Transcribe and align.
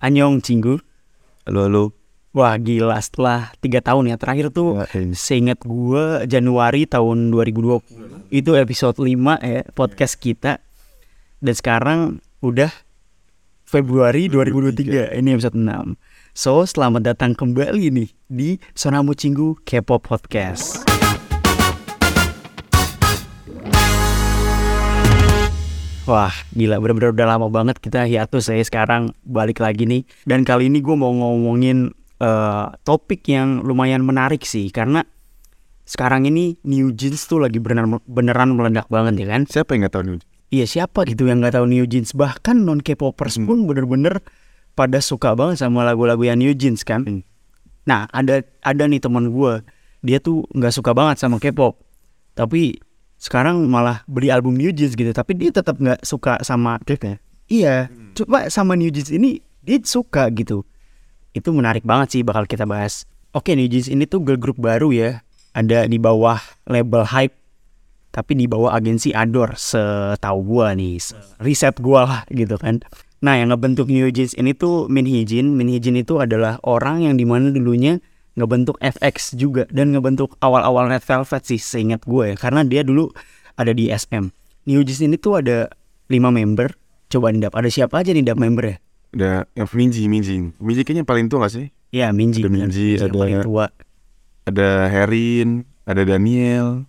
Anyong 0.00 0.44
Cinggu. 0.44 0.80
Halo 1.48 1.60
halo. 1.68 1.84
Wah 2.36 2.52
gila 2.60 3.00
setelah 3.00 3.56
tiga 3.64 3.80
tahun 3.80 4.12
ya. 4.12 4.16
Terakhir 4.20 4.52
tuh 4.52 4.84
seingat 5.16 5.64
gue 5.64 6.28
Januari 6.28 6.84
tahun 6.84 7.32
2020 7.32 8.28
itu 8.28 8.50
episode 8.52 9.00
5 9.00 9.08
ya 9.40 9.64
podcast 9.72 10.20
kita. 10.20 10.60
Dan 11.40 11.54
sekarang 11.56 12.00
udah 12.44 12.68
Februari 13.66 14.30
2023 14.30 15.18
ini 15.18 15.34
episode 15.34 15.58
6 15.58 15.98
so 16.30 16.62
selamat 16.62 17.02
datang 17.02 17.34
kembali 17.34 17.90
nih 17.90 18.08
di 18.30 18.62
Sonamu 18.78 19.10
Cinggu 19.18 19.58
K-pop 19.66 20.06
Podcast 20.06 20.86
Wah 26.06 26.30
gila 26.54 26.78
bener-bener 26.78 27.10
udah 27.10 27.26
lama 27.26 27.50
banget 27.50 27.82
kita 27.82 28.06
hiatus 28.06 28.46
saya 28.46 28.62
sekarang 28.62 29.10
balik 29.26 29.58
lagi 29.58 29.82
nih 29.84 30.06
Dan 30.22 30.46
kali 30.46 30.70
ini 30.70 30.78
gue 30.78 30.94
mau 30.94 31.10
ngomongin 31.10 31.90
uh, 32.22 32.70
topik 32.86 33.26
yang 33.26 33.66
lumayan 33.66 34.06
menarik 34.06 34.46
sih 34.46 34.70
Karena 34.70 35.02
sekarang 35.82 36.30
ini 36.30 36.62
New 36.62 36.94
Jeans 36.94 37.26
tuh 37.26 37.42
lagi 37.42 37.58
beneran, 37.58 37.98
beneran 38.06 38.54
meledak 38.54 38.86
banget 38.86 39.18
ya 39.18 39.34
kan 39.34 39.42
Siapa 39.44 39.74
yang 39.74 39.86
nggak 39.86 39.94
tahu 39.94 40.04
New 40.06 40.16
Jeans? 40.22 40.30
Iya 40.46 40.66
siapa 40.70 41.02
gitu 41.04 41.26
yang 41.26 41.42
nggak 41.42 41.58
tahu 41.58 41.66
New 41.66 41.86
Jeans 41.86 42.14
Bahkan 42.14 42.56
non 42.62 42.78
K-popers 42.78 43.42
Hmm. 43.42 43.50
pun 43.50 43.58
bener-bener 43.66 44.22
pada 44.78 45.02
suka 45.02 45.34
banget 45.34 45.58
sama 45.58 45.82
lagu-lagu 45.82 46.22
yang 46.22 46.38
New 46.38 46.54
Jeans 46.54 46.86
kan 46.86 47.02
Hmm. 47.02 47.26
Nah 47.82 48.06
ada 48.14 48.46
ada 48.62 48.82
nih 48.86 49.02
teman 49.02 49.34
gue 49.34 49.58
Dia 50.06 50.22
tuh 50.22 50.46
nggak 50.54 50.70
suka 50.70 50.94
banget 50.94 51.18
sama 51.18 51.42
K-pop 51.42 51.82
Tapi 52.38 52.78
sekarang 53.16 53.64
malah 53.66 54.04
beli 54.04 54.28
album 54.28 54.54
New 54.54 54.68
Jeans 54.70 54.92
gitu 54.92 55.10
tapi 55.10 55.32
dia 55.34 55.48
tetap 55.50 55.80
nggak 55.80 56.04
suka 56.04 56.40
sama 56.44 56.76
Kayaknya. 56.84 57.16
iya 57.48 57.88
coba 58.12 58.48
sama 58.48 58.76
New 58.76 58.92
Jeans 58.92 59.08
ini 59.08 59.40
dia 59.60 59.80
suka 59.82 60.30
gitu. 60.30 60.62
Itu 61.32 61.50
menarik 61.52 61.82
banget 61.82 62.16
sih 62.16 62.22
bakal 62.22 62.46
kita 62.46 62.64
bahas. 62.64 63.04
Oke 63.34 63.52
New 63.52 63.66
Jeans 63.66 63.90
ini 63.90 64.06
tuh 64.06 64.22
girl 64.22 64.38
group 64.38 64.56
baru 64.56 64.94
ya. 64.94 65.10
Ada 65.52 65.88
di 65.88 65.96
bawah 65.96 66.38
label 66.68 67.02
hype 67.08 67.34
tapi 68.12 68.32
di 68.32 68.48
bawah 68.48 68.72
agensi 68.72 69.12
Adore 69.12 69.56
setahu 69.56 70.40
gua 70.40 70.72
nih. 70.72 70.96
Se- 70.96 71.16
riset 71.40 71.76
gua 71.82 72.00
lah 72.08 72.20
gitu 72.32 72.56
kan. 72.56 72.80
Nah 73.20 73.36
yang 73.36 73.52
ngebentuk 73.52 73.88
New 73.88 74.08
Jeans 74.08 74.36
ini 74.36 74.56
tuh 74.56 74.88
Min 74.88 75.04
Hee 75.04 75.24
Jin. 75.24 75.56
Min 75.56 75.68
Hee 75.68 75.80
Jin 75.80 75.96
itu 75.96 76.20
adalah 76.20 76.56
orang 76.64 77.04
yang 77.04 77.16
di 77.16 77.24
mana 77.28 77.52
dulunya 77.52 78.00
ngebentuk 78.36 78.76
FX 78.78 79.32
juga 79.34 79.64
dan 79.72 79.90
ngebentuk 79.90 80.36
awal-awal 80.38 80.86
Red 80.86 81.02
Velvet 81.02 81.42
sih 81.42 81.58
seingat 81.58 82.04
gue 82.04 82.32
ya. 82.32 82.36
Karena 82.36 82.62
dia 82.62 82.84
dulu 82.84 83.08
ada 83.56 83.72
di 83.72 83.88
SM 83.88 84.28
New 84.68 84.80
Jeans 84.84 85.00
ini 85.00 85.16
tuh 85.16 85.40
ada 85.40 85.72
lima 86.06 86.28
member. 86.28 86.70
Coba 87.06 87.32
nih 87.32 87.48
Dap 87.48 87.54
ada 87.56 87.70
siapa 87.70 88.02
aja 88.02 88.12
nih 88.12 88.22
Dap 88.22 88.36
member 88.36 88.64
ya? 88.66 88.76
Ada 89.16 89.30
yang 89.56 89.68
Minji, 89.72 90.02
Minji. 90.06 90.52
Minji 90.60 90.82
kayaknya 90.84 91.08
paling 91.08 91.26
tua 91.32 91.46
gak 91.48 91.54
sih? 91.56 91.66
ya 91.88 92.12
Minji. 92.12 92.44
Ada. 92.44 92.50
Minji, 92.52 93.00
yang 93.00 93.08
ada- 93.08 93.16
paling 93.16 93.40
tua. 93.40 93.66
Ada 94.46 94.70
Herin, 94.86 95.66
ada 95.88 96.02
Daniel, 96.06 96.86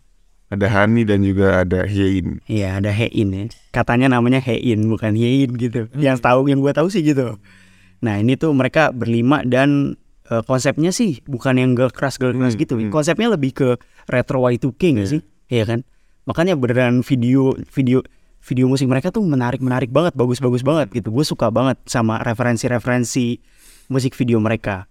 ada 0.47 0.67
Hani 0.69 1.03
dan 1.03 1.25
juga 1.25 1.63
ada 1.65 1.85
Hyein. 1.85 2.37
Iya 2.45 2.77
ada 2.77 2.91
Hein 2.93 3.29
ya. 3.33 3.43
Katanya 3.71 4.13
namanya 4.13 4.37
Hein 4.41 4.85
bukan 4.89 5.17
Hein 5.17 5.53
gitu. 5.55 5.89
Yang 5.95 6.21
tahu 6.21 6.49
yang 6.51 6.59
gue 6.61 6.73
tahu 6.73 6.87
sih 6.91 7.01
gitu. 7.01 7.39
Nah 8.03 8.21
ini 8.21 8.37
tuh 8.37 8.53
mereka 8.53 8.93
berlima 8.93 9.41
dan 9.41 9.97
eh, 10.27 10.43
konsepnya 10.43 10.91
sih 10.91 11.19
bukan 11.23 11.55
yang 11.55 11.71
girl 11.73 11.89
crush 11.89 12.17
girl 12.17 12.31
crush 12.31 12.53
Hmm, 12.53 12.61
gitu. 12.61 12.73
hmm. 12.75 12.91
konsepnya 12.91 13.27
lebih 13.29 13.51
ke 13.51 13.67
retro 14.05 14.43
Y2K 14.43 14.81
nggak 14.93 15.07
Iya. 15.07 15.13
sih? 15.17 15.21
Iya 15.47 15.63
kan? 15.65 15.79
Makanya 16.23 16.53
beneran 16.53 17.01
video 17.01 17.55
video 17.71 18.03
video 18.43 18.67
musik 18.67 18.85
mereka 18.85 19.09
tuh 19.09 19.23
menarik 19.23 19.59
menarik 19.59 19.87
banget 19.89 20.11
bagus 20.13 20.37
bagus 20.37 20.61
banget 20.61 20.91
gitu. 20.93 21.09
Gue 21.09 21.23
suka 21.23 21.47
banget 21.47 21.79
sama 21.87 22.19
referensi 22.19 22.67
referensi 22.67 23.25
musik 23.87 24.11
video 24.13 24.37
mereka. 24.37 24.87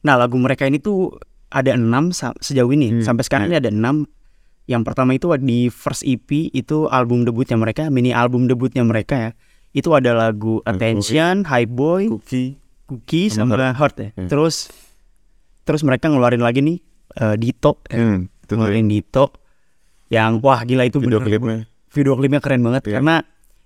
Nah 0.00 0.16
lagu 0.16 0.36
mereka 0.36 0.64
ini 0.64 0.76
tuh 0.76 1.16
ada 1.48 1.72
enam 1.72 2.12
sejauh 2.14 2.70
ini. 2.70 2.94
Hmm, 2.94 3.02
sampai 3.02 3.24
sekarang 3.24 3.46
ini 3.48 3.56
ada 3.56 3.72
enam. 3.72 4.04
Yang 4.68 4.82
pertama 4.86 5.16
itu 5.16 5.26
di 5.40 5.66
first 5.66 6.04
EP 6.04 6.28
itu 6.52 6.86
album 6.86 7.26
debutnya 7.26 7.58
mereka 7.58 7.88
mini 7.88 8.12
album 8.12 8.46
debutnya 8.46 8.84
mereka 8.86 9.16
ya. 9.18 9.30
Itu 9.72 9.96
ada 9.96 10.12
lagu 10.12 10.60
Attention, 10.62 11.42
High 11.48 11.66
Boy, 11.66 12.06
Cookie. 12.06 12.59
Cookie 12.90 13.30
Sama 13.30 13.54
sama 13.54 13.70
Heart 13.72 13.94
ya. 13.96 14.08
Hmm. 14.12 14.26
Terus 14.26 14.66
terus 15.62 15.80
mereka 15.80 16.10
ngeluarin 16.10 16.42
lagi 16.42 16.58
nih 16.58 16.78
eh, 17.14 17.36
Dito, 17.36 17.78
ya. 17.86 17.96
Hmm, 17.96 18.26
ngeluarin 18.44 18.86
Dito 18.86 19.30
yang 20.10 20.38
wah 20.40 20.60
gila 20.60 20.82
itu 20.82 20.98
video 20.98 21.18
bener. 21.18 21.28
klipnya. 21.30 21.58
Video 21.88 22.12
klipnya 22.14 22.38
keren 22.38 22.60
banget 22.60 22.82
Iya. 22.84 22.98
karena 22.98 23.14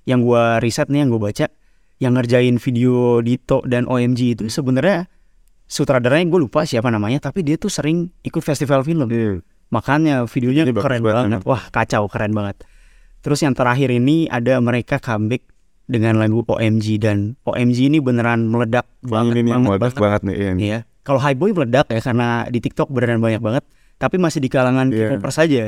yang 0.05 0.21
gua 0.21 0.61
riset 0.61 0.87
nih 0.87 1.01
yang 1.01 1.11
gua 1.11 1.23
baca 1.25 1.49
yang 1.97 2.13
ngerjain 2.13 2.57
video 2.57 3.19
Dito 3.19 3.65
dan 3.65 3.85
OMG 3.85 4.21
itu 4.35 4.45
sebenarnya 4.47 5.09
sutradaranya 5.65 6.29
gue 6.29 6.41
lupa 6.43 6.63
siapa 6.63 6.89
namanya 6.89 7.23
tapi 7.23 7.41
dia 7.41 7.57
tuh 7.57 7.73
sering 7.73 8.13
ikut 8.21 8.41
festival 8.41 8.83
film 8.83 9.09
Iya. 9.09 9.41
makanya 9.71 10.27
videonya 10.27 10.69
Ini 10.69 10.77
keren 10.77 11.01
banget 11.01 11.17
banget 11.25 11.31
emang. 11.33 11.43
wah 11.47 11.63
kacau 11.71 12.05
keren 12.07 12.33
banget 12.33 12.61
terus 13.21 13.41
yang 13.41 13.57
terakhir 13.57 13.89
ini 13.89 14.29
ada 14.29 14.61
mereka 14.61 15.01
comeback 15.01 15.49
dengan 15.85 16.17
lagu 16.17 16.41
OMG 16.43 16.97
dan 16.97 17.37
OMG 17.45 17.89
ini 17.89 17.99
beneran 18.01 18.49
meledak 18.49 18.89
Bang 19.01 19.29
banget 19.29 19.45
ini 19.45 19.51
banget, 19.51 19.65
meledak 19.67 19.83
banget. 19.91 20.01
banget 20.01 20.21
nih. 20.25 20.37
Iya. 20.37 20.53
Iya. 20.57 20.79
Kalau 21.05 21.21
High 21.21 21.37
Boy 21.37 21.53
meledak 21.53 21.87
ya 21.87 22.01
karena 22.01 22.29
di 22.49 22.59
TikTok 22.59 22.89
beneran 22.89 23.21
banyak 23.21 23.39
banget, 23.39 23.65
tapi 23.97 24.17
masih 24.17 24.41
di 24.41 24.49
kalangan 24.49 24.89
Iya. 24.89 25.13
K-popers 25.13 25.37
saja. 25.37 25.63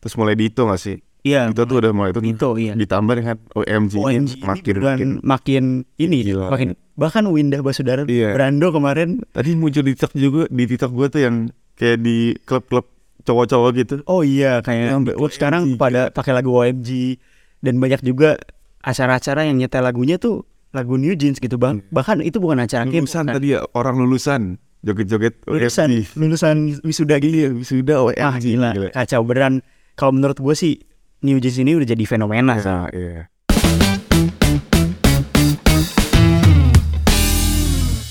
Terus 0.00 0.14
mulai 0.16 0.32
Dito 0.32 0.64
gak 0.64 0.80
sih? 0.80 0.96
Iya. 1.20 1.52
Itu 1.52 1.68
tuh 1.68 1.84
udah 1.84 1.92
mulai 1.92 2.10
itu 2.10 2.24
Dito, 2.24 2.56
iya. 2.56 2.72
ditambah 2.72 3.12
dengan 3.12 3.36
OMG, 3.52 3.92
OMG 4.00 4.16
ini 4.16 4.40
makin 4.40 4.74
makin 4.80 5.08
makin 5.20 5.64
ini 6.00 6.16
Gila. 6.24 6.48
makin 6.48 6.68
bahkan 6.96 7.28
Windah 7.28 7.60
Basudara 7.60 8.08
Iya. 8.08 8.32
Brando 8.32 8.72
kemarin 8.72 9.20
Tadi 9.28 9.52
muncul 9.52 9.84
di 9.84 9.92
TikTok 9.92 10.16
juga 10.16 10.42
di 10.48 10.64
TikTok 10.64 10.90
gue 10.90 11.06
tuh 11.10 11.20
yang 11.20 11.36
kayak 11.76 11.98
di 12.00 12.32
klub-klub 12.40 12.88
cowok-cowok 13.20 13.70
gitu. 13.76 13.94
oh 14.04 14.24
iya 14.24 14.64
kayak 14.64 14.96
wah, 15.20 15.28
sekarang 15.28 15.76
pada 15.76 16.08
pakai 16.08 16.32
lagu 16.32 16.56
OMG 16.56 17.20
dan 17.60 17.76
banyak 17.76 18.00
juga 18.00 18.40
acara-acara 18.80 19.44
yang 19.44 19.56
nyetel 19.56 19.80
lagunya 19.80 20.16
tuh 20.16 20.42
lagu 20.70 20.94
New 20.94 21.12
Jeans 21.12 21.36
gitu 21.36 21.56
bang 21.56 21.84
bahkan 21.90 22.20
itu 22.20 22.38
bukan 22.38 22.58
acara 22.58 22.84
Lulusan 22.84 23.26
kan. 23.26 23.36
tadi 23.36 23.52
ya 23.52 23.60
orang 23.72 23.98
lulusan 23.98 24.42
joget-joget 24.80 25.36
lulusan 25.44 25.88
OMG. 25.90 26.16
lulusan 26.16 26.56
wisuda 26.80 27.16
gitu 27.18 27.34
Iya, 27.34 27.48
sudah 27.60 27.96
OMG. 28.02 28.18
Wah 28.18 28.36
gila, 28.36 28.70
kacau 28.90 29.20
beneran. 29.20 29.60
Kalau 29.92 30.12
menurut 30.12 30.36
gue 30.36 30.54
sih 30.54 30.80
New 31.20 31.36
Jeans 31.36 31.58
ini 31.58 31.76
udah 31.76 31.84
jadi 31.86 32.04
fenomena. 32.06 32.56
Nah, 32.56 32.88
iya. 32.88 33.28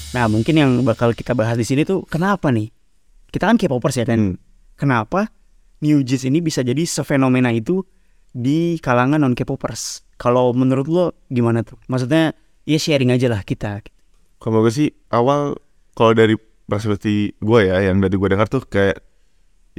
Nah 0.10 0.26
mungkin 0.26 0.54
yang 0.54 0.72
bakal 0.82 1.14
kita 1.14 1.34
bahas 1.34 1.54
di 1.54 1.64
sini 1.64 1.82
tuh 1.84 2.02
kenapa 2.04 2.50
nih? 2.50 2.70
Kita 3.30 3.46
kan 3.46 3.58
K-popers 3.58 3.96
ya 3.96 4.06
kan. 4.06 4.34
Hmm. 4.34 4.38
Kenapa 4.74 5.30
New 5.80 6.02
Jeans 6.02 6.22
ini 6.24 6.38
bisa 6.40 6.62
jadi 6.62 6.82
sefenomena 6.84 7.50
itu 7.50 7.82
di 8.34 8.78
kalangan 8.80 9.22
non 9.22 9.36
K-popers? 9.36 10.06
Kalau 10.20 10.52
menurut 10.52 10.88
lo 10.90 11.06
gimana 11.32 11.64
tuh? 11.64 11.80
Maksudnya 11.88 12.36
ya 12.68 12.78
sharing 12.80 13.16
aja 13.16 13.32
lah 13.32 13.42
kita. 13.44 13.82
Kalau 14.40 14.64
gue 14.64 14.72
sih 14.72 14.90
awal 15.12 15.56
kalau 15.96 16.16
dari 16.16 16.36
perspektif 16.70 17.36
gue 17.40 17.60
ya 17.66 17.82
yang 17.82 18.00
dari 18.00 18.16
gue 18.16 18.30
dengar 18.30 18.48
tuh 18.48 18.64
kayak 18.64 19.02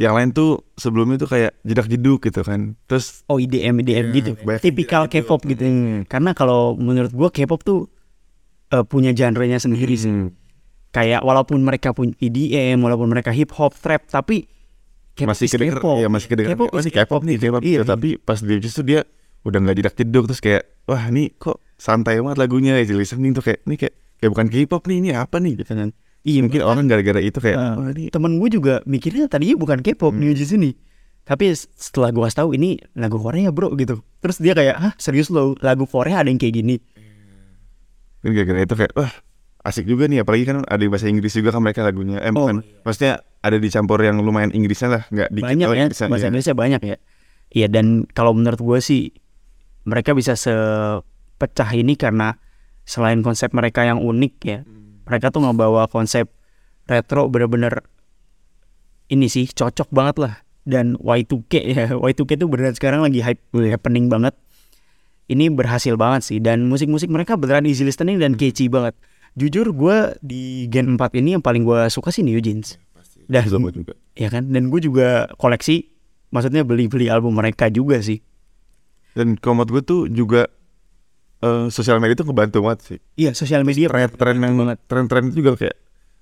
yang 0.01 0.17
lain 0.17 0.33
tuh 0.33 0.65
sebelumnya 0.81 1.21
tuh 1.21 1.29
kayak 1.29 1.61
jedak 1.63 1.87
jeduk 1.87 2.25
gitu 2.25 2.41
kan. 2.41 2.75
Terus 2.89 3.23
Oh 3.29 3.37
IDM 3.37 3.85
IDM 3.85 4.07
Iya, 4.11 4.17
gitu. 4.17 4.31
Tipikal 4.61 5.07
IDM 5.07 5.13
K-pop 5.13 5.41
gitu. 5.45 5.63
Karena 6.09 6.31
kalau 6.33 6.75
menurut 6.77 7.13
gue 7.13 7.29
K-pop 7.29 7.61
tuh 7.61 7.81
eh, 8.73 8.85
punya 8.85 9.13
genre-nya 9.13 9.61
sendiri 9.61 9.95
sih. 9.97 10.09
hmm, 10.09 10.41
kayak 10.91 11.23
walaupun 11.23 11.63
mereka 11.63 11.95
punya 11.95 12.15
EDM, 12.19 12.83
walaupun 12.83 13.09
mereka 13.11 13.31
hip 13.31 13.55
hop, 13.55 13.75
trap, 13.79 14.07
tapi 14.11 14.47
Masih 15.23 15.47
kedenger 15.47 15.79
K-pop. 15.79 15.97
ya 15.99 16.09
masih 16.09 16.29
kedenger 16.29 16.51
K-pop 16.55 16.69
K-pop 16.71 17.21
nih 17.23 17.37
K-pop 17.37 17.61
Iya, 17.61 17.79
gitu. 17.79 17.85
tapi 17.85 18.09
pas 18.17 18.39
di 18.39 18.55
tuh 18.61 18.85
dia 18.85 19.01
udah 19.41 19.59
nggak 19.59 19.77
jedak 19.77 19.95
jeduk 19.97 20.25
terus 20.27 20.41
kayak 20.41 20.63
wah 20.85 21.01
ini 21.07 21.33
kok 21.33 21.59
santai 21.75 22.21
banget 22.21 22.37
lagunya 22.37 22.77
easy 22.77 22.93
listening 22.93 23.33
tuh 23.33 23.41
kayak 23.41 23.65
ini 23.65 23.75
kayak 23.75 23.95
kayak 24.17 24.31
bukan 24.31 24.47
K-pop 24.47 24.83
nih 24.85 24.97
ini 24.99 25.11
apa 25.13 25.37
nih 25.37 25.53
gitu 25.57 25.73
kan. 25.73 25.91
Iya, 26.21 26.45
Mungkin 26.45 26.61
orang 26.61 26.85
gara-gara 26.85 27.17
itu 27.19 27.41
kayak 27.41 27.57
Eh, 27.57 27.73
wah 27.75 27.89
ini 27.91 28.05
temen 28.09 28.37
gue 28.37 28.49
juga 28.51 28.85
mikirnya 28.85 29.25
tadinya 29.27 29.57
bukan 29.57 29.81
K-pop 29.81 30.13
Hmm. 30.13 30.21
New 30.21 30.33
Jeans 30.33 30.53
ini. 30.53 30.77
Tapi 31.21 31.49
setelah 31.55 32.11
gue 32.11 32.21
kasih 32.21 32.39
tahu 32.39 32.51
ini 32.53 32.77
lagu 32.93 33.17
Korea 33.17 33.49
bro 33.49 33.73
gitu. 33.75 34.05
Terus 34.19 34.37
dia 34.37 34.53
kayak, 34.53 34.77
hah 34.77 34.93
serius 34.97 35.29
lo 35.29 35.57
lagu 35.59 35.85
Korea 35.85 36.21
ada 36.21 36.29
yang 36.29 36.37
kayak 36.37 36.55
gini? 36.55 36.77
Kan 38.21 38.31
gara-gara 38.31 38.61
itu 38.61 38.75
kayak 38.75 38.93
wah 38.93 39.13
asik 39.61 39.85
juga 39.85 40.07
nih 40.07 40.21
apalagi 40.21 40.45
kan 40.45 40.65
ada 40.65 40.81
bahasa 40.87 41.07
Inggris 41.07 41.33
juga 41.33 41.53
kan 41.53 41.61
mereka 41.61 41.81
lagunya 41.81 42.17
eh, 42.19 42.33
Oh, 42.33 42.49
bukan. 42.49 42.65
maksudnya 42.81 43.21
ada 43.41 43.57
dicampur 43.57 44.01
yang 44.01 44.17
lumayan 44.19 44.51
Inggrisnya 44.51 44.89
lah 44.91 45.03
nggak 45.07 45.29
dikit 45.31 45.47
banyak 45.47 45.67
ya, 45.67 45.77
Inggrisnya, 45.85 46.07
bahasa 46.09 46.23
iya. 46.23 46.29
Inggrisnya 46.29 46.57
banyak 46.57 46.83
ya. 46.83 46.97
Iya 47.51 47.67
dan 47.67 47.87
kalau 48.09 48.33
menurut 48.33 48.57
gue 48.57 48.79
sih 48.79 49.03
mereka 49.83 50.13
bisa 50.13 50.33
sepecah 50.35 51.71
ini 51.73 51.95
karena 51.95 52.37
selain 52.83 53.21
konsep 53.21 53.51
mereka 53.51 53.83
yang 53.83 53.99
unik 53.99 54.35
ya, 54.43 54.59
Hmm. 54.63 55.05
mereka 55.05 55.29
tuh 55.29 55.43
ngebawa 55.43 55.87
konsep 55.87 56.29
retro 56.85 57.27
bener-bener 57.27 57.85
ini 59.09 59.27
sih 59.27 59.47
cocok 59.47 59.91
banget 59.91 60.17
lah 60.21 60.35
dan 60.63 60.95
Y2K 60.97 61.53
ya 61.73 61.85
Y2K 61.93 62.31
tuh 62.37 62.49
beneran 62.49 62.75
sekarang 62.75 63.01
lagi 63.03 63.21
hype 63.21 63.41
happening 63.69 64.07
banget 64.07 64.35
ini 65.27 65.47
berhasil 65.47 65.95
banget 65.95 66.23
sih 66.25 66.39
dan 66.39 66.67
musik-musik 66.67 67.07
mereka 67.07 67.35
beneran 67.35 67.63
easy 67.65 67.83
listening 67.83 68.19
dan 68.19 68.35
catchy 68.35 68.67
banget 68.67 68.95
jujur 69.39 69.71
gue 69.71 69.97
di 70.21 70.67
Gen 70.71 70.95
4 70.99 71.21
ini 71.21 71.39
yang 71.39 71.45
paling 71.45 71.63
gue 71.63 71.87
suka 71.91 72.11
sih 72.11 72.23
New 72.27 72.39
Jeans. 72.39 72.77
Dan 73.31 73.47
Sama 73.47 73.71
juga. 73.71 73.95
ya 74.19 74.27
kan, 74.27 74.51
dan 74.51 74.75
gue 74.75 74.81
juga 74.83 75.31
koleksi, 75.39 75.87
maksudnya 76.35 76.67
beli-beli 76.67 77.07
album 77.07 77.39
mereka 77.39 77.71
juga 77.71 78.03
sih. 78.03 78.19
Dan 79.15 79.39
menurut 79.39 79.71
gue 79.71 79.83
tuh 79.87 80.01
juga 80.11 80.51
eh, 81.39 81.67
sosial 81.71 82.03
media 82.03 82.19
tuh 82.19 82.27
ngebantu 82.27 82.59
banget 82.59 82.81
sih. 82.83 82.99
Iya, 83.15 83.31
sosial 83.39 83.63
media 83.63 83.87
Tren-tren 83.87 84.37
yang 84.43 84.55
tren-tren 84.91 85.31
itu 85.31 85.47
juga 85.47 85.55
kayak 85.63 85.77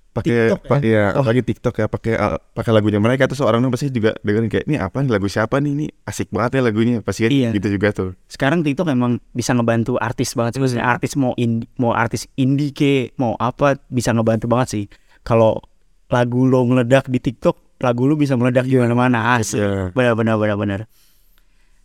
pakai 0.09 0.49
TikTok 0.49 0.59
ya? 0.59 0.69
pakai 0.69 0.89
ya, 0.89 1.05
Oh. 1.13 1.21
apalagi 1.21 1.41
TikTok 1.45 1.75
ya 1.75 1.85
pakai 1.85 2.13
uh, 2.15 2.37
pakai 2.51 2.71
lagunya 2.71 2.97
mereka 2.97 3.29
terus 3.29 3.39
orang 3.39 3.61
pasti 3.69 3.87
juga 3.87 4.17
dengerin 4.19 4.49
kayak 4.49 4.65
ini 4.65 4.75
apa 4.75 4.97
nih 4.99 5.11
lagu 5.11 5.27
siapa 5.27 5.57
nih 5.57 5.71
ini 5.71 5.85
asik 6.03 6.29
banget 6.29 6.57
ya 6.57 6.61
lagunya 6.65 6.95
pasti 6.99 7.23
kan 7.23 7.31
Iya. 7.31 7.49
gitu 7.53 7.67
juga 7.69 7.87
tuh 7.91 8.09
sekarang 8.25 8.65
TikTok 8.65 8.89
emang 8.89 9.21
bisa 9.29 9.53
ngebantu 9.53 9.95
artis 9.95 10.33
banget 10.33 10.57
sih 10.57 10.61
maksudnya 10.61 10.85
artis 10.87 11.13
mau 11.13 11.33
indie, 11.35 11.69
mau 11.75 11.93
artis 11.93 12.25
indie 12.35 12.71
ke 12.71 13.13
mau 13.15 13.37
apa 13.37 13.77
bisa 13.87 14.09
ngebantu 14.09 14.45
banget 14.45 14.67
sih 14.67 14.85
kalau 15.21 15.61
lagu 16.09 16.41
lo 16.43 16.65
meledak 16.65 17.05
di 17.05 17.21
TikTok 17.21 17.77
lagu 17.79 18.03
lo 18.03 18.17
bisa 18.17 18.33
meledak 18.33 18.65
di 18.65 18.75
mana-mana 18.75 19.37
asli 19.37 19.61
Iya. 19.61 19.93
benar 19.93 20.17
benar 20.17 20.35
benar 20.35 20.57
benar 20.57 20.79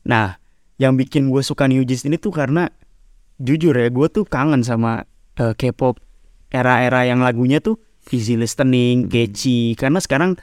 nah 0.02 0.36
yang 0.76 0.96
bikin 0.96 1.28
gue 1.28 1.40
suka 1.40 1.64
New 1.64 1.80
Jeans 1.82 2.02
ini 2.02 2.16
tuh 2.16 2.32
karena 2.32 2.66
jujur 3.36 3.72
ya 3.72 3.88
gue 3.88 4.06
tuh 4.08 4.24
kangen 4.24 4.60
sama 4.60 5.04
eh, 5.36 5.52
K-pop 5.52 6.00
era-era 6.48 7.04
yang 7.04 7.20
lagunya 7.20 7.58
tuh 7.58 7.78
easy 8.10 8.36
listening, 8.36 9.08
catchy. 9.08 9.78
Karena 9.78 10.02
sekarang 10.02 10.36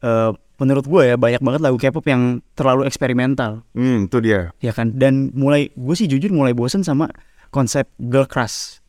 eh, 0.00 0.30
menurut 0.56 0.86
gue 0.86 1.02
ya 1.10 1.16
banyak 1.18 1.42
banget 1.42 1.60
lagu 1.60 1.76
K-pop 1.76 2.06
yang 2.06 2.40
terlalu 2.54 2.86
eksperimental. 2.86 3.66
Hmm 3.74 4.06
itu 4.06 4.18
dia. 4.22 4.54
Ya 4.62 4.70
kan? 4.70 4.94
Dan 4.94 5.34
mulai 5.34 5.74
gue 5.74 5.94
sih 5.98 6.06
jujur 6.06 6.30
mulai 6.30 6.54
bosen 6.54 6.86
sama 6.86 7.10
konsep 7.50 7.90
girl 7.98 8.24
crush. 8.24 8.80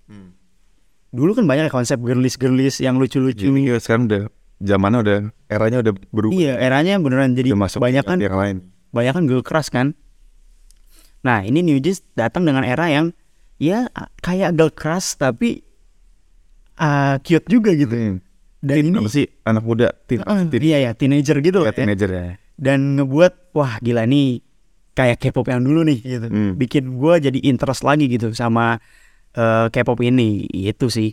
Dulu 1.13 1.37
kan 1.37 1.45
banyak 1.45 1.69
ya 1.69 1.71
konsep 1.71 2.01
girlies 2.01 2.41
girlies 2.41 2.81
yang 2.81 2.97
lucu-lucu. 2.97 3.45
Ini 3.45 3.69
ya 3.69 3.77
sekarang 3.77 4.09
udah 4.09 4.23
zamannya 4.57 4.99
udah 5.05 5.17
eranya 5.45 5.77
udah 5.85 5.93
berubah. 6.09 6.33
Iya 6.33 6.53
eranya 6.57 6.97
beneran. 6.97 7.37
Jadi 7.37 7.53
udah 7.53 7.61
masuk 7.69 7.79
banyak 7.85 8.01
kan 8.01 8.17
yang 8.17 8.33
lain. 8.33 8.57
banyak 8.89 9.13
kan 9.13 9.23
girl 9.29 9.45
crush 9.45 9.69
kan? 9.69 9.93
Nah 11.21 11.45
ini 11.45 11.61
New 11.61 11.77
Jeans 11.77 12.01
datang 12.17 12.49
dengan 12.49 12.65
era 12.65 12.89
yang 12.89 13.13
ya 13.61 13.93
kayak 14.25 14.57
girl 14.57 14.73
crush 14.73 15.13
tapi 15.13 15.61
ah, 16.83 17.15
cute 17.17 17.47
juga 17.47 17.71
gitu. 17.73 17.91
Hmm. 17.91 18.17
dan 18.59 18.75
ini 18.81 18.95
apa 18.95 19.07
sih? 19.09 19.27
Anak 19.43 19.61
muda 19.61 19.91
teen, 20.03 20.19
Ah, 20.21 20.39
teen, 20.41 20.59
iya 20.61 20.77
ya 20.81 20.91
teenager 20.91 21.39
gitu 21.39 21.61
ya, 21.61 21.69
ya. 21.69 21.73
teenager 21.73 22.09
ya. 22.09 22.25
Dan 22.53 22.95
ngebuat 22.95 23.51
wah 23.51 23.75
gila 23.77 24.03
nih 24.03 24.39
kayak 24.93 25.17
K-pop 25.17 25.47
yang 25.47 25.59
dulu 25.59 25.83
nih 25.83 25.99
gitu. 25.99 26.27
Hmm. 26.27 26.53
bikin 26.53 26.95
gue 26.95 27.13
jadi 27.21 27.39
interest 27.41 27.81
lagi 27.81 28.07
gitu 28.07 28.31
sama 28.31 28.79
eh, 29.33 29.67
K-pop 29.67 29.99
ini. 30.01 30.45
Itu 30.47 30.87
sih. 30.87 31.11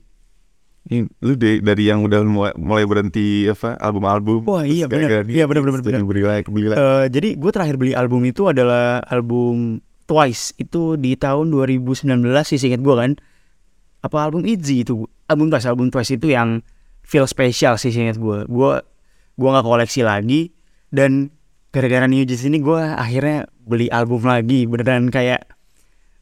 Ini 0.83 1.05
lu 1.19 1.35
de- 1.35 1.61
dari 1.61 1.85
yang 1.85 2.01
udah 2.01 2.21
mulai, 2.23 2.53
mulai 2.55 2.85
berhenti 2.85 3.45
apa 3.45 3.77
album-album 3.77 4.45
Wah, 4.45 4.65
iya, 4.65 4.87
gara-gara 4.87 5.21
Iya, 5.23 5.45
bener, 5.45 5.61
terus 5.67 5.83
bener. 5.83 6.03
beli 6.03 6.23
lagi 6.23 6.47
beli 6.47 6.67
lagi. 6.67 6.79
Eh, 6.79 7.05
jadi 7.11 7.29
gue 7.35 7.51
terakhir 7.51 7.77
beli 7.77 7.93
album 7.93 8.25
itu 8.25 8.47
adalah 8.47 9.05
album 9.05 9.77
Twice. 10.05 10.57
Itu 10.57 10.95
di 10.95 11.15
tahun 11.15 11.51
2019 11.51 12.09
sih 12.45 12.57
seinget 12.57 12.79
gue 12.79 12.95
kan. 12.95 13.13
Apa 14.01 14.25
album 14.25 14.45
Itzy 14.45 14.81
itu 14.81 15.05
album 15.31 15.47
Twice 15.49 15.65
album 15.65 15.89
Twice 15.89 16.11
itu 16.11 16.27
yang 16.29 16.61
feel 17.01 17.25
special 17.25 17.75
sih 17.77 17.89
seinget 17.89 18.19
gue 18.19 18.45
gue 18.45 18.73
gue 19.33 19.49
nggak 19.49 19.65
koleksi 19.65 20.03
lagi 20.03 20.51
dan 20.91 21.31
gara-gara 21.71 22.05
New 22.05 22.21
Jeans 22.21 22.43
ini 22.43 22.59
gue 22.59 22.77
akhirnya 22.77 23.47
beli 23.61 23.87
album 23.89 24.21
lagi 24.23 24.67
beneran 24.67 25.07
kayak 25.09 25.47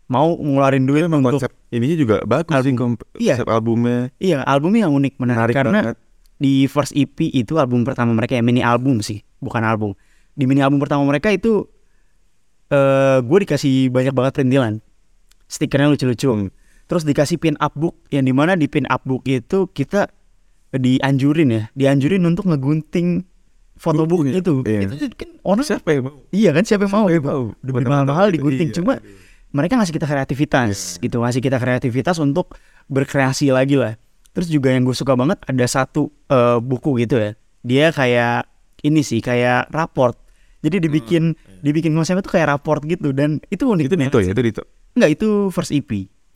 mau 0.07 0.33
ngeluarin 0.33 0.85
duit 0.85 1.05
untuk 1.05 1.25
konsep 1.35 1.53
ininya 1.69 1.97
juga 1.97 2.17
bagus 2.23 2.53
sih 2.59 2.73
kom- 2.73 2.97
Iya. 3.15 3.37
konsep 3.37 3.49
albumnya. 3.49 4.09
Iya 4.19 4.41
albumnya 4.43 4.85
yang 4.85 4.95
unik 4.95 5.15
menarik 5.17 5.37
menarik 5.43 5.55
karena 5.55 5.81
banget. 5.83 5.97
di 6.37 6.53
first 6.65 6.93
EP 6.95 7.13
itu 7.27 7.57
album 7.57 7.83
pertama 7.83 8.13
mereka 8.13 8.33
ya 8.33 8.41
mini 8.41 8.61
album 8.61 9.01
sih 9.01 9.21
bukan 9.39 9.61
album. 9.61 9.93
Di 10.33 10.45
mini 10.45 10.61
album 10.61 10.79
pertama 10.79 11.05
mereka 11.05 11.29
itu 11.29 11.69
eh 12.69 13.19
gue 13.21 13.39
dikasih 13.43 13.89
banyak 13.89 14.13
banget 14.13 14.33
perintilan. 14.35 14.75
Stikernya 15.45 15.89
lucu-lucu. 15.89 16.29
Hmm. 16.29 16.49
Terus 16.89 17.05
dikasih 17.05 17.37
pin 17.37 17.55
up 17.59 17.73
book 17.73 17.95
yang 18.09 18.25
di 18.25 18.33
mana 18.33 18.53
di 18.53 18.67
pin 18.67 18.89
up 18.89 19.05
book 19.05 19.23
itu 19.25 19.69
kita 19.69 20.09
dianjurin 20.71 21.49
ya. 21.49 21.63
Dianjurin 21.73 22.25
untuk 22.25 22.45
ngegunting 22.45 23.25
foto 23.75 24.05
book 24.05 24.27
Iya. 24.27 24.41
itu. 24.41 24.55
Iya. 24.63 24.81
itu 24.85 25.07
kan 25.15 25.31
orang 25.43 25.65
siapa 25.65 25.89
yang 25.91 26.03
mau? 26.05 26.17
Iya 26.29 26.51
kan 26.51 26.65
siapa 26.65 26.83
yang 26.85 26.93
mau 26.93 27.07
Siapa 27.07 27.15
yang 27.15 27.25
gitu. 27.55 27.71
mau? 27.71 27.81
mahal-mahal 27.87 28.27
digunting. 28.29 28.69
Iya. 28.69 28.77
cuma 28.77 28.95
mereka 29.49 29.77
ngasih 29.77 29.95
kita 29.95 30.05
kreativitas 30.05 30.99
gitu. 30.99 31.17
Ngasih 31.19 31.41
kita 31.41 31.57
kreativitas 31.57 32.17
untuk 32.19 32.59
berkreasi 32.87 33.49
lagi 33.49 33.77
lah. 33.77 33.97
Terus 34.33 34.49
juga 34.49 34.71
yang 34.71 34.85
gue 34.85 34.93
suka 34.93 35.17
banget 35.17 35.41
ada 35.45 35.65
satu 35.65 36.13
eh, 36.27 36.59
buku 36.59 37.01
gitu 37.01 37.17
ya. 37.17 37.33
Dia 37.61 37.87
kayak 37.91 38.45
ini 38.81 39.01
sih 39.01 39.19
kayak 39.19 39.73
raport. 39.73 40.15
Jadi 40.59 40.83
dibikin 40.83 41.33
dibikin 41.63 41.95
konsepnya 41.95 42.21
tuh 42.21 42.35
kayak 42.35 42.51
raport 42.51 42.83
gitu. 42.85 43.15
Dan 43.15 43.41
itu 43.49 43.63
unik 43.65 43.85
itu 43.89 43.97
Dito 43.97 44.19
ya? 44.19 44.33
itu 44.35 44.43
Dito 44.43 44.63
Enggak 44.93 45.11
itu 45.15 45.29
first 45.49 45.71
EP 45.71 45.87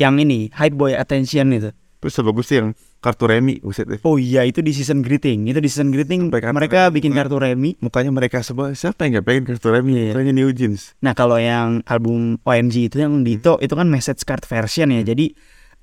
yang 0.02 0.18
ini 0.18 0.50
Hype 0.50 0.74
Boy 0.74 0.98
Attention 0.98 1.54
itu 1.54 1.70
terus 2.02 2.18
sebagus 2.18 2.50
sih 2.50 2.58
yang 2.58 2.74
kartu 2.98 3.30
remi 3.30 3.62
buset 3.62 3.86
deh 3.86 4.02
oh 4.02 4.18
iya 4.18 4.42
itu 4.42 4.58
di 4.58 4.74
season 4.74 5.06
greeting 5.06 5.46
itu 5.46 5.62
di 5.62 5.70
season 5.70 5.94
greeting 5.94 6.26
mereka 6.30 6.90
remi. 6.90 6.98
bikin 6.98 7.14
kartu 7.14 7.38
remi 7.38 7.78
mukanya 7.78 8.10
mereka 8.10 8.42
semua 8.42 8.74
siapa 8.74 9.06
yang 9.06 9.22
gak 9.22 9.26
pengen 9.30 9.44
kartu 9.46 9.70
remi 9.70 9.94
Iya. 9.94 10.18
Mukanya 10.18 10.34
New 10.34 10.50
Jeans 10.50 10.98
Nah 10.98 11.14
kalau 11.14 11.38
yang 11.38 11.86
album 11.86 12.42
OMG 12.42 12.90
itu 12.90 12.98
yang 12.98 13.22
Dito 13.22 13.58
itu 13.62 13.74
kan 13.78 13.86
message 13.86 14.26
card 14.26 14.42
version 14.42 14.90
ya. 14.90 15.06
Jadi 15.06 15.30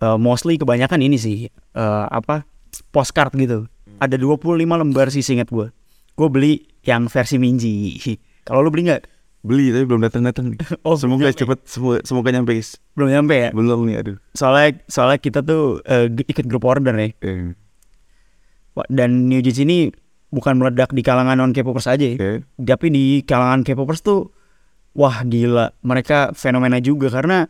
uh, 0.03 0.17
mostly 0.19 0.59
kebanyakan 0.59 0.99
ini 1.03 1.17
sih 1.19 1.37
uh, 1.75 2.05
apa 2.09 2.43
postcard 2.91 3.35
gitu. 3.35 3.67
Ada 3.99 4.15
25 4.15 4.63
lembar 4.63 5.11
sih 5.11 5.23
singkat 5.23 5.51
gue. 5.51 5.71
Gue 6.15 6.27
beli 6.31 6.53
yang 6.87 7.11
versi 7.11 7.35
Minji. 7.35 7.99
Kalau 8.47 8.63
lu 8.63 8.71
beli 8.71 8.87
nggak? 8.91 9.18
Beli 9.39 9.71
tapi 9.71 9.85
belum 9.87 10.03
datang 10.03 10.23
datang 10.27 10.45
Oh, 10.87 10.99
semoga 10.99 11.31
belum 11.31 11.37
cepet 11.37 11.59
semoga 11.63 11.97
semoga 12.03 12.29
nyampe 12.29 12.51
guys 12.53 12.75
Belum 12.93 13.07
nyampe 13.07 13.35
ya? 13.35 13.49
belum 13.55 13.87
nih 13.87 13.95
aduh 13.97 14.17
Soalnya 14.35 14.83
soalnya 14.85 15.17
kita 15.17 15.39
tuh 15.39 15.79
uh, 15.81 16.07
ikut 16.11 16.43
grup 16.43 16.67
order 16.67 16.91
ya. 16.93 17.07
Eh, 17.23 17.55
Wah, 18.75 18.85
Dan 18.87 19.27
New 19.27 19.39
Jeans 19.39 19.59
ini 19.59 19.89
bukan 20.29 20.59
meledak 20.59 20.91
di 20.91 21.01
kalangan 21.01 21.39
non 21.39 21.51
K-popers 21.51 21.87
aja 21.87 22.03
ya. 22.03 22.15
oke 22.15 22.31
Tapi 22.59 22.87
di 22.91 23.03
kalangan 23.23 23.63
K-popers 23.63 24.03
tuh 24.03 24.29
wah 24.91 25.23
gila, 25.23 25.71
mereka 25.81 26.35
fenomena 26.35 26.77
juga 26.77 27.07
karena 27.07 27.47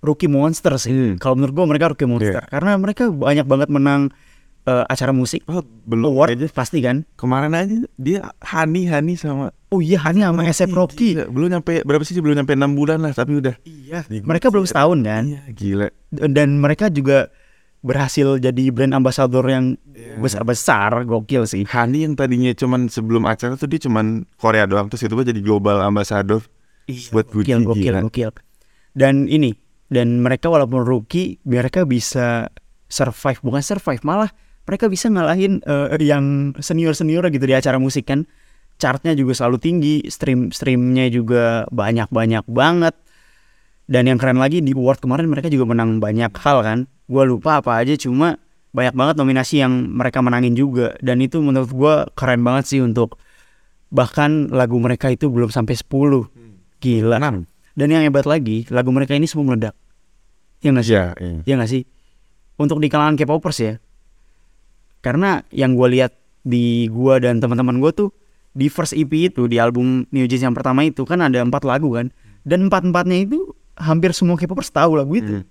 rookie 0.00 0.28
monster 0.28 0.76
sih. 0.76 0.92
Hmm. 0.92 1.14
Kalau 1.16 1.36
menurut 1.36 1.52
gua 1.52 1.66
mereka 1.66 1.88
rookie 1.88 2.04
monster 2.04 2.40
Iya. 2.40 2.48
karena 2.48 2.76
mereka 2.76 3.08
banyak 3.08 3.46
banget 3.46 3.68
menang 3.72 4.02
eh, 4.62 4.84
acara 4.84 5.10
musik 5.10 5.44
oh, 5.46 5.60
belum 5.84 6.10
award 6.10 6.34
aja 6.34 6.48
pasti 6.48 6.80
kan. 6.80 7.06
kemarin 7.14 7.52
aja 7.52 7.76
dia 7.94 8.20
Hani 8.40 8.84
Hani 8.84 9.14
sama 9.14 9.52
Oh 9.70 9.78
iya 9.78 10.02
hanya 10.02 10.28
sama 10.28 10.42
SF 10.44 10.70
Rocky. 10.72 11.14
Gila, 11.14 11.30
belum 11.30 11.48
nyampe 11.48 11.80
berapa 11.80 12.02
sih 12.02 12.18
belum 12.18 12.34
nyampe 12.34 12.52
enam 12.52 12.74
bulan 12.74 12.98
lah 12.98 13.12
tapi 13.12 13.38
udah 13.38 13.54
Iya. 13.62 14.02
Mereka 14.02 14.50
belum 14.50 14.66
setahun 14.66 14.98
kan. 15.00 15.24
iya 15.24 15.42
gila 15.48 15.86
Dan 16.10 16.58
mereka 16.58 16.90
juga 16.90 17.30
berhasil 17.80 18.36
jadi 18.36 18.68
brand 18.68 18.92
ambassador 18.92 19.46
yang 19.46 19.78
Iya. 19.90 20.18
besar-besar, 20.18 21.04
gokil 21.04 21.46
sih. 21.46 21.62
Hani 21.64 22.02
yang 22.02 22.12
tadinya 22.12 22.50
cuman 22.50 22.88
sebelum 22.88 23.24
acara 23.24 23.54
tuh 23.54 23.64
dia 23.64 23.78
cuman 23.78 24.26
Korea 24.34 24.66
doang 24.66 24.88
terus 24.88 25.00
itu 25.00 25.14
jadi 25.14 25.38
global 25.38 25.80
ambassador 25.80 26.42
buat 27.08 27.30
Gucci 27.30 27.54
gokil, 27.54 27.60
gokil, 27.62 27.84
gila. 27.86 28.00
gokil. 28.02 28.30
Dan 28.90 29.30
ini, 29.30 29.54
dan 29.86 30.18
mereka 30.18 30.50
walaupun 30.50 30.82
rookie, 30.82 31.38
mereka 31.42 31.84
bisa 31.84 32.50
survive, 32.84 33.38
bukan 33.38 33.62
survive, 33.62 34.02
malah 34.02 34.34
mereka 34.68 34.86
bisa 34.88 35.08
ngalahin 35.08 35.60
eh, 35.64 35.96
yang 36.02 36.56
senior 36.60 36.96
senior 36.96 37.26
gitu 37.28 37.44
di 37.44 37.54
acara 37.56 37.76
musik 37.80 38.08
kan. 38.08 38.24
Chartnya 38.80 39.12
juga 39.12 39.36
selalu 39.36 39.60
tinggi, 39.60 39.94
stream 40.08 40.48
streamnya 40.50 41.12
juga 41.12 41.68
banyak 41.68 42.08
banyak 42.08 42.44
banget. 42.48 42.96
Dan 43.90 44.06
yang 44.06 44.16
keren 44.16 44.38
lagi 44.38 44.62
di 44.62 44.72
award 44.72 45.02
kemarin 45.02 45.28
mereka 45.28 45.50
juga 45.50 45.68
menang 45.68 46.00
banyak 46.00 46.32
hal 46.40 46.64
kan. 46.64 46.78
Gua 47.10 47.26
lupa 47.26 47.60
apa 47.60 47.76
aja, 47.82 47.92
cuma 47.98 48.38
banyak 48.70 48.94
banget 48.94 49.14
nominasi 49.18 49.60
yang 49.60 49.90
mereka 49.90 50.22
menangin 50.22 50.56
juga. 50.56 50.96
Dan 51.02 51.20
itu 51.20 51.42
menurut 51.42 51.68
gua 51.74 51.94
keren 52.14 52.40
banget 52.40 52.70
sih 52.70 52.80
untuk 52.80 53.20
bahkan 53.90 54.48
lagu 54.48 54.78
mereka 54.78 55.10
itu 55.10 55.28
belum 55.28 55.50
sampai 55.50 55.74
10 55.74 56.30
Gila. 56.80 57.20
Enam. 57.20 57.44
Dan 57.76 57.92
yang 57.92 58.02
hebat 58.02 58.24
lagi, 58.24 58.64
lagu 58.72 58.88
mereka 58.90 59.12
ini 59.12 59.28
semua 59.28 59.52
meledak. 59.52 59.76
Ya 60.64 60.72
nggak 60.72 60.84
sih? 60.84 60.96
Iya, 60.96 61.06
iya. 61.20 61.40
Ya 61.44 61.54
nggak 61.60 61.70
sih? 61.70 61.82
Untuk 62.56 62.80
di 62.80 62.88
kalangan 62.88 63.16
K-popers 63.20 63.58
ya. 63.60 63.74
Karena 65.00 65.40
yang 65.52 65.76
gue 65.76 65.88
lihat 65.96 66.12
di 66.40 66.88
gua 66.88 67.20
dan 67.20 67.40
teman-teman 67.40 67.80
gue 67.80 67.92
tuh 67.92 68.08
di 68.56 68.66
first 68.72 68.96
EP 68.96 69.12
itu 69.12 69.46
di 69.46 69.60
album 69.60 70.08
New 70.10 70.26
Jeans 70.26 70.44
yang 70.44 70.56
pertama 70.56 70.84
itu 70.84 71.04
kan 71.04 71.20
ada 71.24 71.40
empat 71.40 71.64
lagu 71.64 71.92
kan. 71.96 72.12
Dan 72.44 72.68
empat-empatnya 72.68 73.28
itu 73.28 73.52
hampir 73.76 74.12
semua 74.16 74.36
K-popers 74.36 74.72
tahu 74.72 74.96
lagu 74.96 75.12
itu. 75.16 75.40
Hmm. 75.40 75.46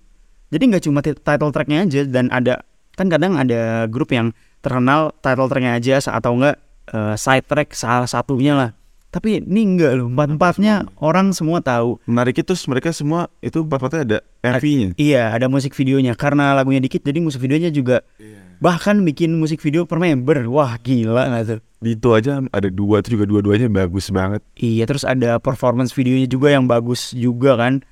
Jadi 0.50 0.62
nggak 0.66 0.82
cuma 0.86 0.98
ti- 1.02 1.18
title 1.18 1.50
tracknya 1.54 1.86
aja 1.86 2.02
dan 2.06 2.26
ada 2.34 2.66
kan 2.98 3.06
kadang 3.06 3.38
ada 3.38 3.86
grup 3.86 4.10
yang 4.10 4.34
terkenal 4.60 5.14
title 5.22 5.46
tracknya 5.46 5.78
aja 5.78 6.02
atau 6.02 6.34
enggak 6.34 6.56
eh, 6.90 7.14
side 7.14 7.46
track 7.46 7.70
salah 7.74 8.10
satunya 8.10 8.54
lah. 8.58 8.70
Tapi 9.10 9.42
ini 9.42 9.74
enggak 9.74 9.98
loh, 9.98 10.06
empat-empatnya 10.06 10.86
orang 11.02 11.34
semua 11.34 11.58
tahu. 11.58 11.98
Menarik 12.06 12.38
itu 12.38 12.54
mereka 12.70 12.94
semua 12.94 13.26
itu 13.42 13.66
empat-empatnya 13.66 14.00
ada 14.06 14.18
MV-nya. 14.46 14.94
Iya, 14.94 15.34
ada 15.34 15.50
musik 15.50 15.74
videonya. 15.74 16.14
Karena 16.14 16.54
lagunya 16.54 16.78
dikit, 16.78 17.02
jadi 17.02 17.18
musik 17.18 17.42
videonya 17.42 17.74
juga 17.74 18.06
bahkan 18.62 19.02
bikin 19.02 19.34
musik 19.34 19.58
video 19.58 19.82
per 19.82 19.98
member. 19.98 20.46
Wah, 20.46 20.78
gila 20.78 21.26
nggak 21.26 21.42
tuh? 21.42 21.60
Itu 21.82 22.14
aja 22.14 22.38
ada 22.54 22.68
dua 22.70 23.02
itu 23.02 23.18
juga 23.18 23.26
dua-duanya 23.26 23.66
bagus 23.66 24.14
banget. 24.14 24.46
Iya, 24.54 24.86
terus 24.86 25.02
ada 25.02 25.42
performance 25.42 25.90
videonya 25.90 26.30
juga 26.30 26.54
yang 26.54 26.70
bagus 26.70 27.10
juga 27.10 27.58
kan. 27.58 27.82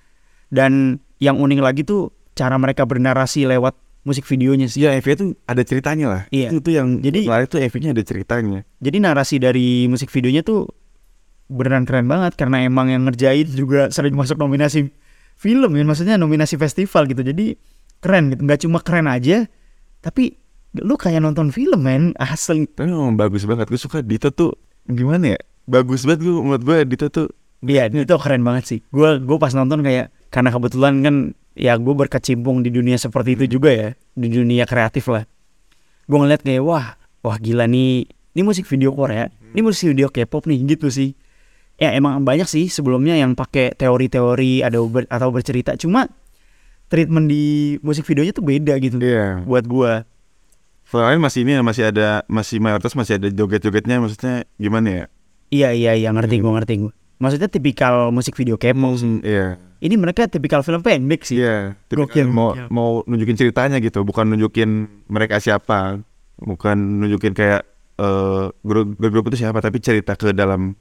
Dan 0.55 1.03
yang 1.19 1.41
unik 1.43 1.61
lagi 1.61 1.83
tuh 1.83 2.15
cara 2.39 2.55
mereka 2.63 2.87
bernarasi 2.87 3.43
lewat 3.43 3.75
musik 4.07 4.23
videonya 4.23 4.71
sih. 4.71 4.87
Iya, 4.87 5.03
MV 5.03 5.09
itu 5.19 5.25
ada 5.51 5.63
ceritanya 5.67 6.07
lah. 6.07 6.23
Iya. 6.31 6.55
Itu, 6.55 6.63
tuh 6.63 6.73
yang 6.79 7.03
Jadi- 7.03 7.27
menarik 7.27 7.51
tuh 7.51 7.59
MV-nya 7.59 7.91
ada 7.91 8.05
ceritanya. 8.07 8.61
Jadi 8.79 8.97
narasi 9.03 9.37
dari 9.43 9.91
musik 9.91 10.09
videonya 10.15 10.47
tuh 10.47 10.71
beneran 11.49 11.89
keren 11.89 12.07
banget 12.07 12.37
karena 12.37 12.65
emang 12.65 12.93
yang 12.93 13.09
ngerjain 13.09 13.49
juga 13.49 13.89
sering 13.89 14.15
masuk 14.15 14.37
nominasi 14.37 14.93
film 15.35 15.73
ya, 15.75 15.83
maksudnya 15.85 16.17
nominasi 16.21 16.61
festival 16.61 17.09
gitu. 17.09 17.25
Jadi 17.25 17.57
keren 18.05 18.33
gitu, 18.33 18.41
nggak 18.45 18.61
cuma 18.69 18.79
keren 18.85 19.09
aja, 19.09 19.49
tapi 20.05 20.37
lu 20.77 20.95
kayak 20.95 21.25
nonton 21.25 21.49
film 21.51 21.81
men, 21.83 22.13
asli. 22.21 22.69
Tapi 22.69 22.93
memang 22.93 23.17
bagus 23.17 23.49
banget. 23.49 23.67
Gue 23.73 23.81
suka 23.81 24.05
Dito 24.05 24.29
tuh 24.31 24.55
gimana 24.87 25.35
ya? 25.35 25.41
Bagus 25.69 26.05
banget 26.05 26.29
gue 26.29 26.35
menurut 26.37 26.63
gue 26.65 26.77
Dito 26.87 27.09
tuh 27.09 27.29
Iya, 27.59 27.91
itu 27.91 28.15
keren 28.23 28.47
banget 28.47 28.65
sih. 28.71 28.79
Gue 28.95 29.19
gue 29.19 29.37
pas 29.41 29.51
nonton 29.51 29.83
kayak 29.83 30.15
karena 30.31 30.55
kebetulan 30.55 30.95
kan 31.03 31.15
ya 31.59 31.75
gue 31.75 31.91
berkecimpung 31.91 32.63
di 32.63 32.71
dunia 32.71 32.95
seperti 32.95 33.35
itu 33.35 33.59
juga 33.59 33.75
ya, 33.75 33.89
di 34.15 34.31
dunia 34.31 34.63
kreatif 34.63 35.11
lah. 35.11 35.27
Gue 36.07 36.19
ngeliat 36.23 36.47
kayak 36.47 36.63
wah, 36.63 36.95
wah 37.27 37.37
gila 37.43 37.67
nih, 37.67 38.07
ini 38.07 38.43
musik 38.47 38.63
video 38.71 38.95
Korea, 38.95 39.27
ini 39.51 39.61
musik 39.67 39.91
video 39.91 40.07
K-pop 40.07 40.47
nih 40.47 40.79
gitu 40.79 40.87
sih. 40.87 41.19
Ya 41.79 41.95
emang 41.95 42.27
banyak 42.27 42.51
sih 42.51 42.67
sebelumnya 42.67 43.15
yang 43.15 43.39
pakai 43.39 43.71
teori-teori 43.79 44.67
ada 44.67 44.83
ber- 44.83 45.07
atau 45.07 45.31
bercerita, 45.31 45.79
cuma 45.79 46.11
treatment 46.91 47.31
di 47.31 47.79
musik 47.87 48.03
videonya 48.03 48.35
tuh 48.35 48.43
beda 48.43 48.75
gitu. 48.83 48.99
Iya. 48.99 49.47
Buat 49.47 49.71
gue. 49.71 49.93
Selain 50.91 51.21
masih 51.23 51.47
ini 51.47 51.61
masih 51.63 51.95
ada 51.95 52.27
masih 52.27 52.59
mayoritas 52.59 52.97
masih 52.99 53.21
ada 53.21 53.29
joget-jogetnya 53.31 54.03
maksudnya 54.03 54.43
gimana 54.59 54.89
ya? 54.91 55.05
Iya 55.55 55.69
iya 55.71 55.93
iya 55.95 56.09
ngerti 56.11 56.43
gue 56.43 56.51
ngerti 56.51 56.75
gue. 56.83 56.93
Maksudnya 57.23 57.47
tipikal 57.47 58.11
musik 58.11 58.35
video 58.35 58.59
K-pop. 58.59 58.99
Iya. 59.23 59.59
Ini 59.79 59.95
mereka 59.95 60.27
tipikal 60.27 60.67
film 60.67 60.83
pendek 60.83 61.23
sih. 61.23 61.39
Iya, 61.39 61.79
Gokil, 61.87 62.27
kan 62.27 62.35
mau 62.35 62.51
gokil. 62.51 62.67
mau 62.75 62.91
nunjukin 63.07 63.39
ceritanya 63.39 63.79
gitu, 63.79 64.03
bukan 64.03 64.35
nunjukin 64.35 64.91
mereka 65.07 65.39
siapa, 65.39 66.03
bukan 66.43 66.75
nunjukin 66.99 67.31
kayak 67.31 67.63
eh 67.99 68.47
grup 68.67 68.99
grup 68.99 69.31
itu 69.31 69.47
siapa, 69.47 69.63
tapi 69.63 69.79
cerita 69.79 70.19
ke 70.19 70.35
dalam 70.35 70.75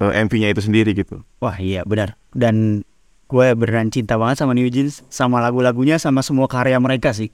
MV-nya 0.00 0.50
itu 0.50 0.62
sendiri 0.64 0.90
gitu. 0.96 1.22
Wah 1.38 1.54
iya 1.58 1.86
benar. 1.86 2.18
Dan 2.34 2.82
gue 3.30 3.46
beneran 3.54 3.88
cinta 3.94 4.18
banget 4.18 4.42
sama 4.42 4.52
New 4.52 4.66
Jeans 4.68 5.06
sama 5.10 5.38
lagu-lagunya 5.38 5.96
sama 6.02 6.20
semua 6.20 6.50
karya 6.50 6.76
mereka 6.82 7.14
sih. 7.14 7.30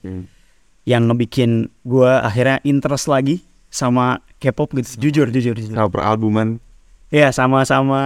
Yang 0.85 1.01
ngebikin 1.09 1.51
gue 1.85 2.11
akhirnya 2.11 2.61
interest 2.65 3.09
lagi 3.09 3.45
sama 3.71 4.21
K-pop 4.41 4.73
gitu 4.77 5.09
jujur 5.09 5.27
jujur 5.29 5.53
jujur. 5.53 5.77
Sama 5.77 5.89
peralbuman, 5.89 6.57
ya 7.13 7.29
sama-sama 7.29 8.01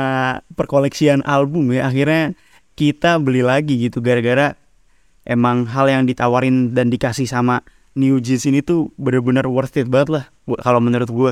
perkoleksian 0.56 1.24
album 1.24 1.72
ya. 1.72 1.88
Akhirnya 1.88 2.36
kita 2.76 3.16
beli 3.24 3.40
lagi 3.40 3.80
gitu 3.80 4.04
gara-gara 4.04 4.60
emang 5.24 5.66
hal 5.72 5.88
yang 5.88 6.04
ditawarin 6.04 6.76
dan 6.76 6.92
dikasih 6.92 7.26
sama 7.26 7.64
New 7.96 8.20
Jeans 8.20 8.44
ini 8.44 8.60
tuh 8.60 8.92
bener-bener 9.00 9.48
worth 9.48 9.80
it 9.80 9.88
banget 9.88 10.10
lah 10.12 10.26
kalau 10.60 10.84
menurut 10.84 11.08
gue 11.08 11.32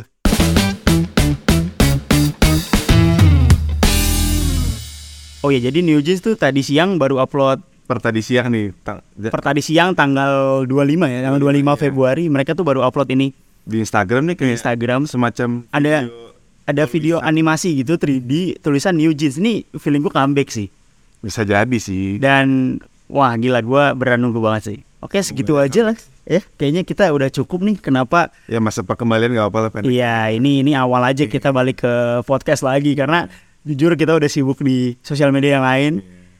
Oh 5.44 5.52
ya 5.52 5.60
jadi 5.60 5.84
New 5.84 6.00
Jeans 6.00 6.24
tuh 6.24 6.40
tadi 6.40 6.64
siang 6.64 6.96
baru 6.96 7.20
upload. 7.20 7.60
Per 7.84 8.00
tadi 8.00 8.24
siang 8.24 8.48
nih, 8.48 8.72
tang- 8.80 9.04
per 9.04 9.44
tadi 9.44 9.60
siang 9.60 9.92
tanggal 9.92 10.64
25 10.64 11.04
ya 11.04 11.20
tanggal 11.20 11.42
25 11.44 11.76
Februari 11.76 12.32
mereka 12.32 12.56
tuh 12.56 12.64
baru 12.64 12.80
upload 12.80 13.12
ini. 13.12 13.36
Di 13.68 13.84
Instagram 13.84 14.32
nih 14.32 14.36
kayak 14.40 14.56
Instagram. 14.56 15.04
Semacam 15.04 15.68
ada 15.68 16.08
video- 16.08 16.32
ada 16.64 16.84
video 16.88 17.16
animasi 17.20 17.76
gitu 17.76 18.00
3D 18.00 18.64
tulisan 18.64 18.96
New 18.96 19.12
Jeans. 19.12 19.36
Ini 19.36 19.68
feeling 19.76 20.00
gue 20.00 20.14
comeback 20.16 20.48
sih. 20.48 20.72
Bisa 21.20 21.44
jadi 21.44 21.76
sih. 21.76 22.24
dan 22.24 22.80
wah 23.12 23.36
gila 23.36 23.60
gue 23.60 23.84
beneran 24.00 24.24
nunggu 24.24 24.40
banget 24.40 24.64
sih. 24.64 24.80
Oke 25.04 25.20
segitu 25.20 25.60
aja 25.60 25.92
lah. 25.92 25.98
Ya 26.24 26.40
kayaknya 26.56 26.88
kita 26.88 27.12
udah 27.12 27.28
cukup 27.28 27.68
nih. 27.68 27.76
Kenapa? 27.84 28.32
Ya 28.48 28.64
masa 28.64 28.80
perkembalian 28.80 29.36
gak 29.36 29.52
apa-apa 29.52 29.84
lah 29.84 29.92
iya 29.92 30.32
ini 30.32 30.64
ini 30.64 30.72
awal 30.72 31.04
aja 31.04 31.28
kita 31.28 31.52
balik 31.52 31.84
ke 31.84 31.94
podcast 32.24 32.64
lagi. 32.64 32.96
Karena 32.96 33.28
jujur 33.64 33.96
kita 33.96 34.16
udah 34.16 34.30
sibuk 34.30 34.60
di 34.62 34.96
sosial 35.04 35.32
media 35.32 35.60
yang 35.60 35.66
lain. 35.66 35.94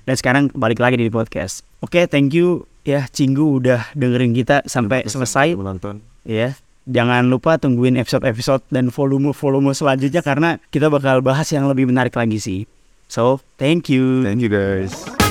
Dan 0.04 0.16
sekarang 0.20 0.44
balik 0.52 0.84
lagi 0.84 1.00
di 1.00 1.08
podcast. 1.08 1.64
Oke 1.80 2.06
thank 2.08 2.36
you. 2.36 2.68
Ya 2.84 3.08
Cinggu 3.08 3.64
udah 3.64 3.96
dengerin 3.96 4.36
kita 4.36 4.68
sampai 4.68 5.08
selesai. 5.08 5.56
menonton. 5.56 6.04
ya 6.28 6.56
jangan 6.84 7.32
lupa 7.32 7.56
tungguin 7.56 7.96
episode-episode 7.96 8.64
dan 8.68 8.92
volume-volume 8.92 9.72
selanjutnya 9.72 10.20
karena 10.20 10.60
kita 10.68 10.92
bakal 10.92 11.24
bahas 11.24 11.48
yang 11.56 11.68
lebih 11.72 11.88
menarik 11.88 12.12
lagi 12.12 12.40
sih. 12.44 12.62
So 13.08 13.40
thank 13.56 13.88
you. 13.88 14.28
Thank 14.28 14.44
you 14.44 14.52
guys. 14.52 15.23